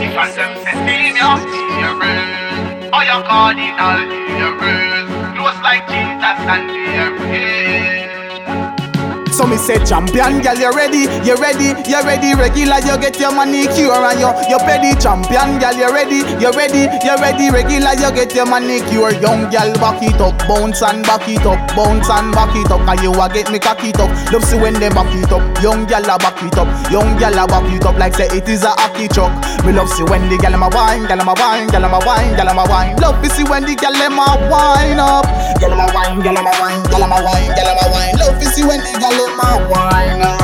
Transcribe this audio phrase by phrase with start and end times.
[0.00, 1.32] If I them say steam you,
[1.82, 2.90] you real.
[2.94, 4.00] Oh, you Kaadinal,
[4.38, 4.50] you.
[5.34, 7.67] Close like Jesus and the
[9.48, 11.08] me say champion girl, you ready?
[11.24, 11.72] You ready?
[11.88, 12.36] You ready?
[12.36, 16.20] Regular, you get your manicure and your your petty champion girl, you ready?
[16.36, 16.84] You ready?
[17.00, 17.50] You ready?
[17.50, 19.16] Regular, you get your manicure.
[19.18, 22.84] Young girl, back it up, bounce and back it up, bounce and back it up.
[22.84, 24.12] Cause you a get me cock it up.
[24.32, 25.42] Love see when they back it up.
[25.62, 28.48] Young girl a back it up, young girl a back it up like say it
[28.48, 29.32] is a hockey chuck.
[29.64, 32.52] Me love see when the girl a wine, girl a wine, girl a wine, girl
[32.52, 32.96] a wine.
[33.00, 34.08] Love to see when the girl a
[34.50, 35.24] wine up.
[35.58, 38.14] Girl a wine, girl a wine, girl a wine, girl a wine.
[38.18, 40.37] Love to see when the girl my wine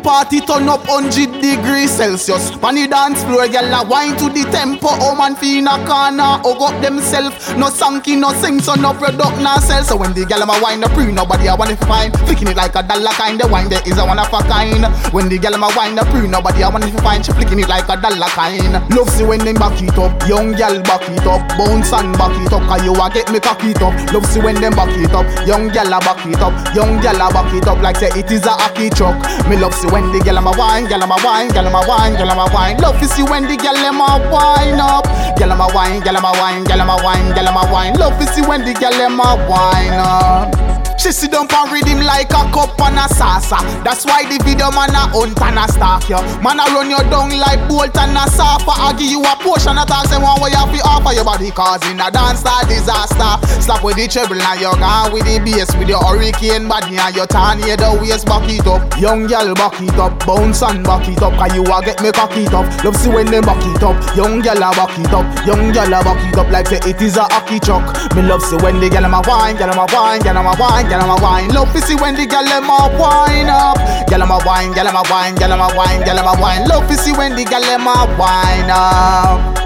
[0.00, 2.50] party turn up 100 degrees Celsius.
[2.64, 4.88] On the dance floor, gyal a wine to the tempo.
[5.00, 7.36] Oh man, fi in a corner, hug up themself.
[7.56, 9.84] No sanky, no sing, so no product, no sell.
[9.84, 12.16] So when the gyal a wine, no pre, nobody a want to find.
[12.26, 14.84] Flicking it like a dollar kind, the wine there is a one of a kind.
[15.12, 17.24] When the gyal a wine, no pre, nobody a want to find.
[17.24, 18.72] She flicking it like a dollar kind.
[18.96, 22.34] Love see when them back it up, young gyal back it up, bounce and back
[22.40, 22.64] it up.
[22.68, 23.94] Cause you a get me cock it up.
[24.12, 27.20] Love see when them back it up, young gyal a back it up, young gyal
[27.20, 29.18] a back it up like say it is a hockey truck.
[29.48, 32.30] Me love see when the gyal a wine, gyal a wine, gyal a wine, gyal
[32.30, 32.76] a wine.
[32.78, 35.04] Love to see when the gyal a wine up.
[35.36, 37.94] Gyal a wine, gyal a wine, gyal a wine, gyal a wine.
[37.94, 40.69] Love to see when the gyal a wine up.
[41.10, 43.58] She sit down and read him like a cup and a salsa.
[43.82, 46.22] That's why the video man a hunt and a stalk you.
[46.38, 48.70] Man a run you down like Bolt and Asafa.
[48.78, 51.50] I give you a portion of talk, say one way you fi offer your body
[51.50, 53.42] causing a dance star disaster.
[53.58, 57.10] Slap with the treble and you gone with the bass with your hurricane body and
[57.18, 58.86] your tornado waist back it up.
[59.02, 61.34] Young girl back it up, bounce and back it up.
[61.34, 62.70] Cause you a get me cock it up.
[62.86, 63.98] Love see when them back it up.
[64.14, 67.02] Young girl a back it up, young girl a back it up like say it
[67.02, 67.82] is a hockey chuck.
[68.14, 70.99] Me love see when the girl a wine, girl a wine, girl a wine, girl
[71.08, 71.48] a wine.
[71.48, 72.60] Love to see when the girl a
[72.98, 73.78] wine up.
[74.08, 76.66] Girl a wine, girl a wine, girl a wine, girl a wine.
[76.68, 77.78] Love to see when the girl a
[78.18, 79.56] wine up.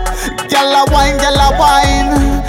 [0.48, 2.44] Gyal a wine, gyal a wine.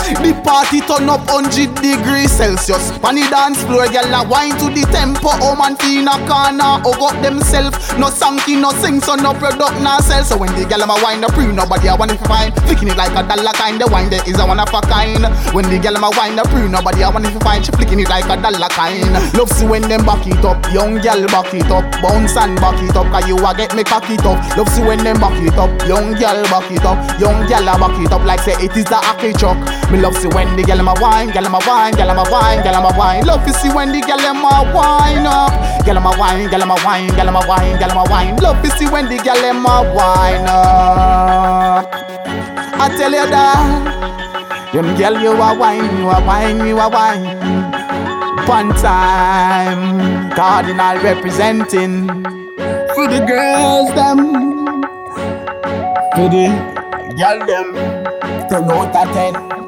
[0.55, 2.95] Party turn up 100 degrees Celsius.
[3.03, 5.35] On the dance floor, gyal a wine to the tempo.
[5.43, 7.75] Oh man, in a corner, hug up themself.
[7.99, 10.23] No sanky, no sing, so no product, no sell.
[10.23, 12.55] So when the gyal a wine, no pre, nobody a want to find.
[12.71, 15.27] Flicking it like a dollar kind, the wine there is a one of a kind.
[15.51, 17.59] When the gyal a wine, no pre, nobody a want to find.
[17.59, 19.11] She flicking it like a dollar kind.
[19.35, 22.79] Love see when them back it up, young gyal back it up, bounce and back
[22.79, 23.11] it up.
[23.11, 24.39] Cause you a get me cock it up.
[24.55, 27.99] Love see when them back it up, young gyal back it up, young a back
[27.99, 29.59] it up like say it is the hockey truck.
[29.91, 32.91] Me love see when the gyal a wine, gyal a wine, gyal a wine, gyal
[32.91, 33.25] a wine.
[33.25, 34.33] Love to see when the gyal a
[34.73, 35.51] wine up.
[35.85, 38.35] Gyal a wine, gyal a wine, gyal a wine, gyal a wine.
[38.37, 41.93] Love to see when the gyal a wine up.
[42.77, 47.23] I tell you that, them gyal you a wine, you a wine, you a wine.
[48.47, 52.07] One time, Kaadinal representing
[52.95, 54.33] for the girls them,
[56.15, 56.49] for the
[57.15, 57.73] gyal them,
[58.49, 59.64] ten out of ten.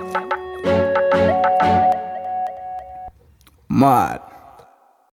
[3.78, 4.22] Mad.